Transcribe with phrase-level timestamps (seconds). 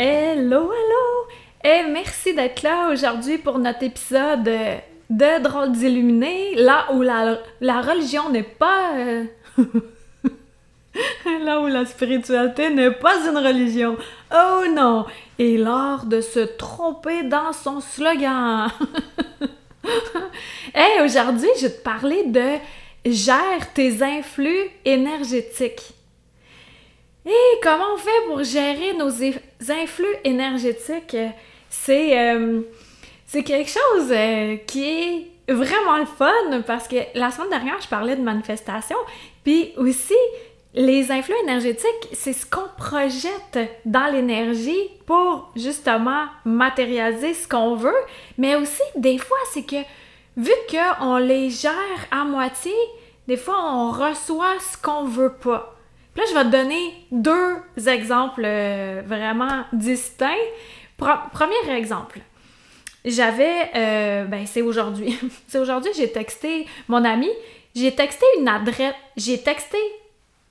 [0.00, 1.26] Hello, hello!
[1.64, 7.40] Et merci d'être là aujourd'hui pour notre épisode de Drôle d'illuminé, là où la,
[7.80, 8.92] religion n'est pas...
[8.96, 9.24] euh,
[11.44, 13.96] là où la spiritualité n'est pas une religion.
[14.32, 15.04] Oh non!
[15.36, 18.68] Et l'art de se tromper dans son slogan.
[20.74, 22.58] hey, aujourd'hui, je vais te parler de
[23.04, 25.97] gère tes influx énergétiques.
[27.28, 29.10] Et comment on fait pour gérer nos
[29.70, 31.14] influx énergétiques?
[31.68, 32.62] C'est euh,
[33.30, 38.16] quelque chose euh, qui est vraiment le fun parce que la semaine dernière, je parlais
[38.16, 38.96] de manifestation,
[39.44, 40.16] puis aussi
[40.72, 47.92] les influx énergétiques, c'est ce qu'on projette dans l'énergie pour justement matérialiser ce qu'on veut,
[48.38, 49.82] mais aussi des fois, c'est que
[50.38, 51.72] vu qu'on les gère
[52.10, 52.72] à moitié,
[53.26, 55.77] des fois on reçoit ce qu'on veut pas.
[56.18, 60.34] Là, je vais te donner deux exemples euh, vraiment distincts.
[60.96, 62.18] Premier exemple.
[63.04, 65.16] J'avais, euh, ben c'est aujourd'hui.
[65.46, 67.28] c'est aujourd'hui, j'ai texté mon ami,
[67.76, 69.78] j'ai texté une adresse, j'ai texté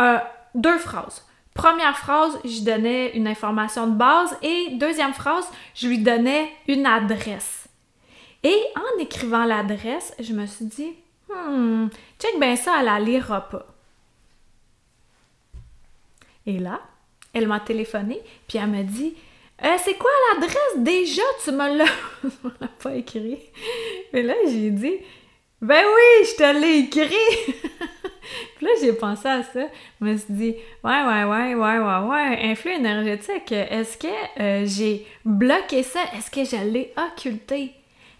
[0.00, 0.16] euh,
[0.54, 1.26] deux phrases.
[1.52, 5.44] Première phrase, je donnais une information de base et deuxième phrase,
[5.74, 7.68] je lui donnais une adresse.
[8.42, 10.94] Et en écrivant l'adresse, je me suis dit,
[11.28, 11.88] hmm,
[12.18, 13.66] check bien ça, elle la lira pas.
[16.46, 16.80] Et là,
[17.32, 19.14] elle m'a téléphoné, puis elle m'a dit
[19.64, 21.22] Euh, C'est quoi l'adresse déjà?
[21.44, 23.38] Tu me l'as pas écrit.
[24.12, 24.96] Mais là, j'ai dit
[25.60, 27.54] Ben oui, je te l'ai écrit
[28.56, 29.66] Puis là, j'ai pensé à ça.
[30.00, 30.54] Je me suis dit
[30.84, 32.38] Ouais, ouais, ouais, ouais, ouais, ouais.
[32.50, 36.00] Influx énergétique, est-ce que euh, j'ai bloqué ça?
[36.16, 37.72] Est-ce que je l'ai occulté?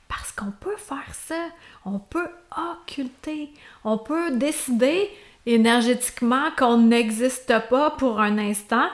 [0.08, 1.48] Parce qu'on peut faire ça.
[1.84, 3.50] On peut occulter.
[3.84, 5.08] On peut décider
[5.46, 8.88] énergétiquement qu'on n'existe pas pour un instant.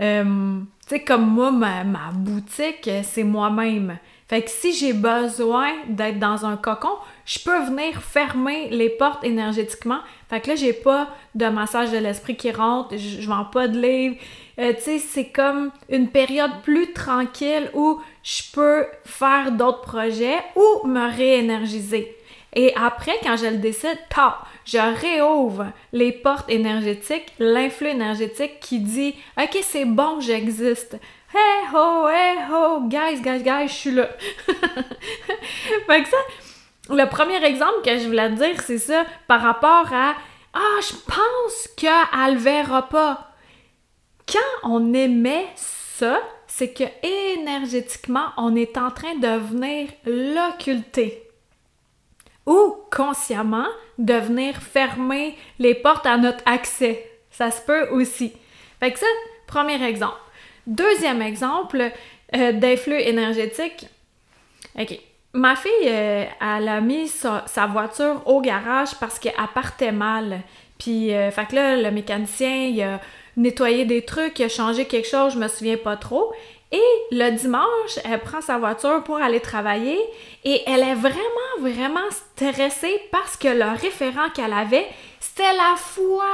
[0.00, 3.98] Euh, tu sais, comme moi, ma, boutique, c'est moi-même.
[4.28, 6.96] Fait que si j'ai besoin d'être dans un cocon,
[7.26, 9.98] je peux venir fermer les portes énergétiquement.
[10.30, 13.78] Fait que là, j'ai pas de massage de l'esprit qui rentre, je, vends pas de
[13.78, 14.16] livres.
[14.58, 20.38] Euh, tu sais, c'est comme une période plus tranquille où je peux faire d'autres projets
[20.56, 22.16] ou me réénergiser.
[22.54, 28.80] Et après, quand je le décide, ta, je réouvre les portes énergétiques, l'influx énergétique qui
[28.80, 30.98] dit Ok, c'est bon, j'existe.
[31.34, 34.08] Hey ho, hey ho, guys, guys, guys, je suis là.
[35.86, 36.16] fait que ça,
[36.90, 40.14] le premier exemple que je voulais te dire, c'est ça, par rapport à
[40.52, 43.30] Ah, je pense qu'elle le verra pas.
[44.30, 51.31] Quand on émet ça, c'est que énergétiquement, on est en train de venir l'occulter
[52.46, 57.08] ou consciemment de venir fermer les portes à notre accès.
[57.30, 58.32] Ça se peut aussi.
[58.80, 59.06] Fait que ça,
[59.46, 60.18] premier exemple.
[60.66, 61.90] Deuxième exemple
[62.34, 63.86] euh, d'influx énergétique.
[64.78, 64.98] OK.
[65.34, 70.40] Ma fille, euh, elle a mis sa, voiture au garage parce qu'elle partait mal.
[70.78, 73.00] Puis, euh, fait que là, le mécanicien, il a
[73.36, 76.32] nettoyé des trucs, il a changé quelque chose, je me souviens pas trop.
[76.72, 79.98] Et le dimanche, elle prend sa voiture pour aller travailler
[80.44, 81.20] et elle est vraiment,
[81.60, 84.86] vraiment stressée parce que le référent qu'elle avait,
[85.20, 86.24] c'était la fois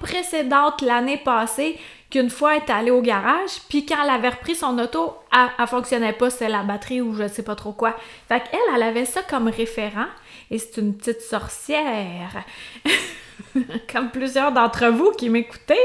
[0.00, 1.78] précédente, l'année passée,
[2.10, 5.48] qu'une fois elle est allée au garage, puis quand elle avait repris son auto, elle,
[5.58, 7.96] elle fonctionnait pas, c'était la batterie ou je sais pas trop quoi.
[8.28, 10.08] Fait qu'elle, elle avait ça comme référent
[10.50, 12.44] et c'est une petite sorcière.
[13.92, 15.78] comme plusieurs d'entre vous qui m'écoutez.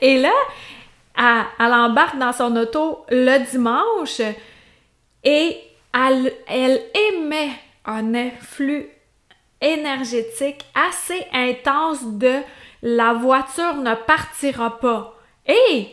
[0.00, 0.32] Et là,
[1.16, 4.20] elle, embarque dans son auto le dimanche
[5.22, 5.60] et
[5.92, 7.50] elle, émet
[7.84, 8.88] un influx
[9.60, 12.40] énergétique assez intense de
[12.82, 15.14] la voiture ne partira pas.
[15.46, 15.88] Et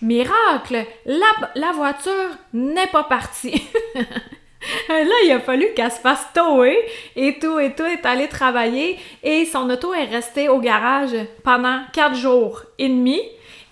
[0.00, 3.62] miracle, la, voiture n'est pas partie.
[4.88, 6.76] Là, il a fallu qu'elle se fasse tower
[7.16, 11.82] et tout et tout est allée travailler et son auto est restée au garage pendant
[11.92, 13.20] quatre jours et demi.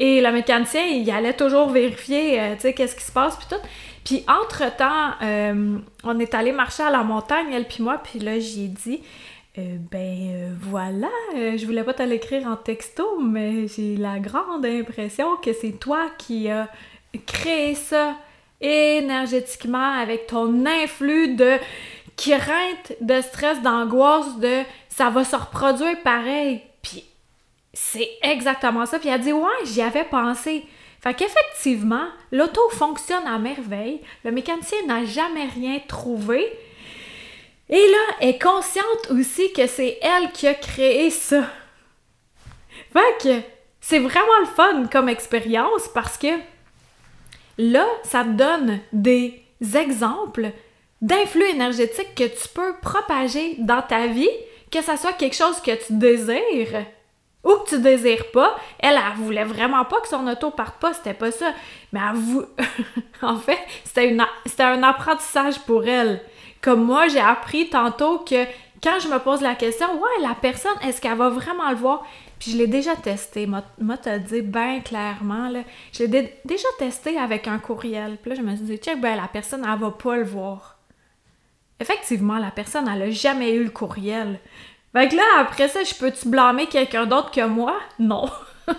[0.00, 3.46] Et le mécanicien, il allait toujours vérifier, euh, tu sais, qu'est-ce qui se passe, puis
[3.50, 3.62] tout.
[4.02, 8.38] Puis entre-temps, euh, on est allé marcher à la montagne, elle puis moi, puis là,
[8.38, 9.02] j'ai dit,
[9.58, 15.36] euh, ben voilà, je voulais pas te l'écrire en texto, mais j'ai la grande impression
[15.36, 16.68] que c'est toi qui as
[17.26, 18.16] créé ça
[18.62, 21.58] énergétiquement avec ton influx de
[22.16, 26.62] crainte, de stress, d'angoisse, de ça va se reproduire pareil.
[27.72, 28.98] C'est exactement ça.
[28.98, 30.64] Puis elle dit Ouais, j'y avais pensé.
[31.00, 34.00] Fait qu'effectivement, l'auto fonctionne à merveille.
[34.24, 36.52] Le mécanicien n'a jamais rien trouvé.
[37.68, 41.44] Et là, elle est consciente aussi que c'est elle qui a créé ça.
[42.92, 43.40] Fait que
[43.80, 46.38] c'est vraiment le fun comme expérience parce que
[47.56, 49.44] là, ça te donne des
[49.74, 50.50] exemples
[51.00, 54.28] d'influx énergétiques que tu peux propager dans ta vie,
[54.70, 56.84] que ça soit quelque chose que tu désires
[57.44, 58.56] ou que tu désires pas.
[58.78, 61.52] Elle, elle voulait vraiment pas que son auto parte pas, c'était pas ça.
[61.92, 62.66] Mais elle
[63.22, 64.16] en fait, c'était,
[64.46, 66.20] c'était un apprentissage pour elle.
[66.60, 68.44] Comme moi, j'ai appris tantôt que
[68.82, 72.06] quand je me pose la question, ouais, la personne, est-ce qu'elle va vraiment le voir?
[72.38, 73.62] Puis je l'ai déjà testé, moi,
[73.98, 75.60] te dit bien clairement, là,
[75.92, 78.16] je l'ai déjà testé avec un courriel.
[78.20, 80.78] Puis là, je me suis dit, check, ben la personne, elle va pas le voir.
[81.78, 84.40] Effectivement, la personne, elle a jamais eu le courriel.
[84.92, 87.78] Fait que là, après ça, je peux-tu blâmer quelqu'un d'autre que moi?
[87.98, 88.28] Non.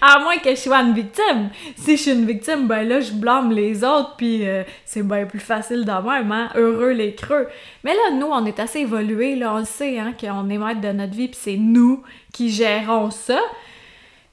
[0.00, 1.50] à moins que je sois une victime.
[1.76, 5.26] Si je suis une victime, ben là, je blâme les autres, puis euh, c'est bien
[5.26, 6.50] plus facile de même, hein?
[6.54, 7.48] Heureux les creux.
[7.84, 10.80] Mais là, nous, on est assez évolués, là, on le sait, hein, qu'on est maître
[10.80, 12.02] de notre vie, puis c'est nous
[12.32, 13.40] qui gérons ça.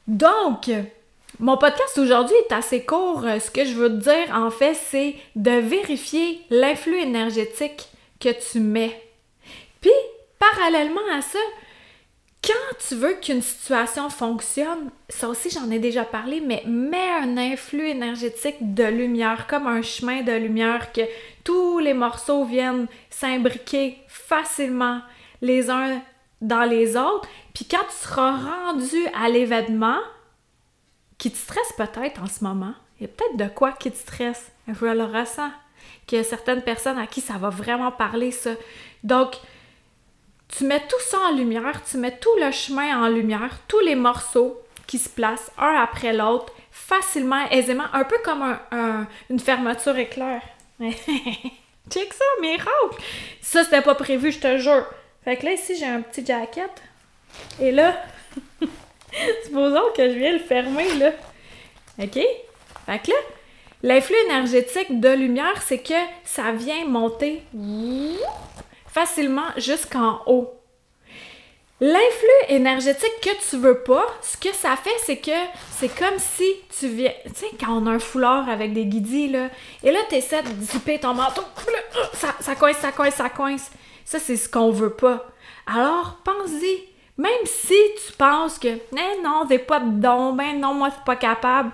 [0.07, 0.71] Donc,
[1.39, 3.23] mon podcast aujourd'hui est assez court.
[3.39, 7.89] Ce que je veux te dire, en fait, c'est de vérifier l'influx énergétique
[8.19, 9.08] que tu mets.
[10.39, 11.39] Parallèlement à ça,
[12.41, 17.37] quand tu veux qu'une situation fonctionne, ça aussi j'en ai déjà parlé, mais mets un
[17.37, 21.01] influx énergétique de lumière, comme un chemin de lumière, que
[21.43, 25.01] tous les morceaux viennent s'imbriquer facilement
[25.41, 26.01] les uns
[26.41, 27.27] dans les autres.
[27.53, 29.99] Puis quand tu seras rendu à l'événement,
[31.17, 33.97] qui te stresse peut-être en ce moment, il y a peut-être de quoi qui te
[33.97, 35.51] stresse, je le ressens,
[36.07, 38.51] qu'il y a certaines personnes à qui ça va vraiment parler ça.
[39.03, 39.35] Donc,
[40.55, 43.95] tu mets tout ça en lumière, tu mets tout le chemin en lumière, tous les
[43.95, 48.57] morceaux qui se placent un après l'autre, facilement, aisément, un peu comme
[49.29, 50.41] une fermeture éclair.
[50.79, 53.03] Check ça, miracle!
[53.41, 54.85] Ça, c'était pas prévu, je te jure.
[55.23, 56.71] Fait que là, ici, j'ai un petit jacket.
[57.59, 57.95] Et là,
[59.43, 61.11] supposons que je viens le fermer, là.
[61.99, 62.19] OK?
[62.85, 63.17] Fait que là,
[63.83, 65.93] l'influx énergétique de lumière, c'est que
[66.23, 67.43] ça vient monter
[68.91, 70.53] facilement jusqu'en haut.
[71.81, 75.31] L'influx énergétique que tu veux pas, ce que ça fait, c'est que
[75.71, 76.43] c'est comme si
[76.77, 77.13] tu viens.
[77.23, 79.47] Tu sais, quand on a un foulard avec des guidis, là,
[79.81, 81.43] et là, tu essaies de dissiper ton manteau,
[82.13, 83.71] ça, ça coince, ça coince, ça coince.
[84.03, 85.25] Ça, c'est ce qu'on veut pas.
[85.65, 86.89] Alors, pense-y.
[87.17, 87.75] Même si
[88.05, 91.71] tu penses que, eh non, j'ai pas de don, ben non, moi, c'est pas capable.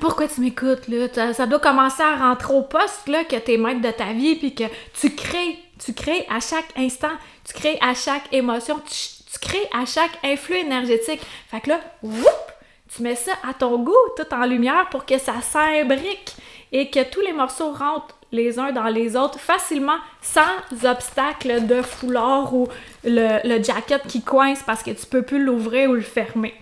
[0.00, 1.32] Pourquoi tu m'écoutes, là?
[1.32, 4.54] Ça doit commencer à rentrer au poste, là, que t'es maître de ta vie, puis
[4.54, 4.64] que
[5.00, 7.12] tu crées tu crées à chaque instant,
[7.44, 11.20] tu crées à chaque émotion, tu, crées à chaque influx énergétique.
[11.50, 12.52] Fait que là, whoop,
[12.94, 16.36] tu mets ça à ton goût, tout en lumière pour que ça s'imbrique
[16.70, 21.82] et que tous les morceaux rentrent les uns dans les autres facilement, sans obstacle de
[21.82, 22.68] foulard ou
[23.04, 26.54] le, le jacket qui coince parce que tu peux plus l'ouvrir ou le fermer.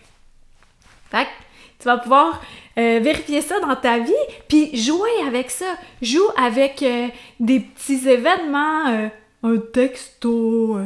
[1.10, 1.30] Fait que
[1.80, 2.40] tu vas pouvoir
[2.78, 4.12] euh, vérifier ça dans ta vie,
[4.48, 5.66] puis jouer avec ça.
[6.02, 7.08] Joue avec euh,
[7.40, 9.08] des petits événements, euh,
[9.42, 10.78] un texto,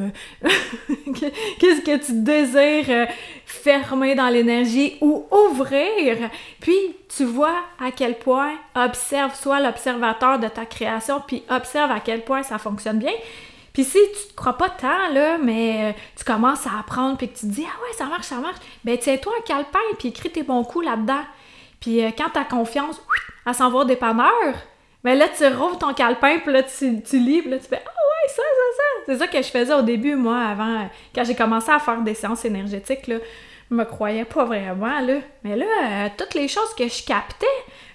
[0.42, 3.08] qu'est-ce que tu désires
[3.44, 6.30] fermer dans l'énergie ou ouvrir?
[6.61, 12.00] Puis tu vois à quel point, observe, sois l'observateur de ta création, puis observe à
[12.00, 13.12] quel point ça fonctionne bien.
[13.73, 17.37] Puis si tu te crois pas tant, là, mais tu commences à apprendre, puis que
[17.37, 20.30] tu te dis «Ah ouais, ça marche, ça marche», ben tiens-toi un calepin, puis écris
[20.30, 21.25] tes bons coups là-dedans.
[21.80, 23.00] Puis euh, quand t'as confiance
[23.44, 24.54] à s'en voir dépanneur,
[25.04, 27.82] ben là, tu rouvres ton calepin, puis là, tu, tu lis, puis là, tu fais
[27.87, 28.42] «Ah ouais, ça, ça,
[28.76, 32.00] ça!» C'est ça que je faisais au début, moi, avant, quand j'ai commencé à faire
[32.00, 33.16] des séances énergétiques, là.
[33.70, 35.14] Je me croyais pas vraiment, là.
[35.42, 37.46] Mais là, euh, toutes les choses que je captais,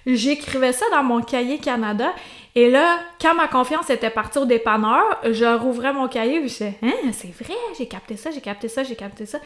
[0.06, 2.12] j'écrivais ça dans mon cahier Canada.
[2.54, 6.54] Et là, quand ma confiance était partie au dépanneur, je rouvrais mon cahier, puis je
[6.54, 9.38] disais «Hein, c'est vrai, j'ai capté ça, j'ai capté ça, j'ai capté ça.»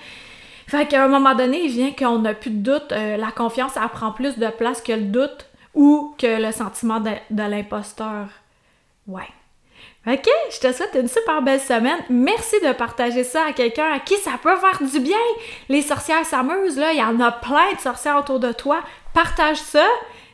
[0.66, 3.73] Fait qu'à un moment donné, il vient qu'on n'a plus de doute, euh, la confiance,
[3.76, 8.28] elle prend plus de place que le doute ou que le sentiment de, l'imposteur.
[9.07, 9.28] Ouais.
[10.07, 11.99] Ok, je te souhaite une super belle semaine.
[12.11, 15.19] Merci de partager ça à quelqu'un à qui ça peut faire du bien.
[15.69, 18.81] Les sorcières s'amusent, là, il y en a plein de sorcières autour de toi.
[19.14, 19.87] Partage ça.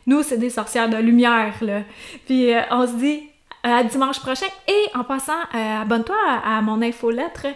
[0.07, 1.83] Nous, c'est des sorcières de lumière, là.
[2.27, 3.31] Puis euh, on se dit
[3.63, 4.47] à dimanche prochain.
[4.67, 7.47] Et en passant, euh, abonne-toi à, à, mon infolettre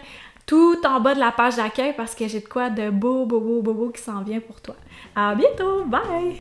[0.45, 3.39] tout en bas de la page d'accueil parce que j'ai de quoi de beau, beau,
[3.39, 4.75] beau, beau, beau qui s'en vient pour toi.
[5.15, 5.85] À bientôt!
[5.85, 6.39] Bye!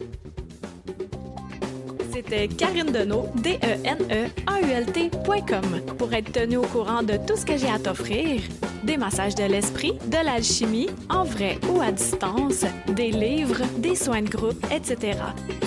[2.14, 3.96] C'était Karine Deneau, D-E-N-E-A-U-L-T.com,
[5.98, 8.40] pour être tenu au courant de tout ce que j'ai à t'offrir.
[8.84, 14.22] Des massages de l'esprit, de l'alchimie, en vrai ou à distance, des livres, des soins
[14.22, 15.18] de groupe, etc.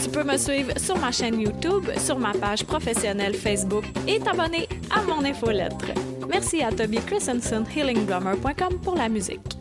[0.02, 4.70] Tu peux me suivre sur ma chaîne YouTube, sur ma page professionnelle Facebook et t'abonner
[4.90, 5.88] à mon infolettre.
[6.30, 9.57] Merci à Toby Christensen, healingdrummer.com pour la musique.